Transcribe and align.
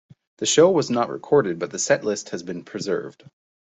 The 0.37 0.47
show 0.47 0.71
was 0.71 0.89
not 0.89 1.11
recorded 1.11 1.59
but 1.59 1.69
the 1.69 1.77
set 1.77 2.03
list 2.03 2.29
has 2.29 2.41
been 2.41 2.63
preserved. 2.63 3.23